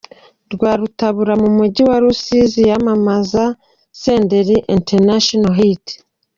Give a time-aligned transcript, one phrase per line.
[0.53, 3.43] Rwarutabura mu mujyi wa Rusizi yamamaza
[4.01, 5.85] Senderi International Hit.